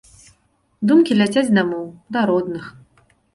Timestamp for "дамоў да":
1.59-2.25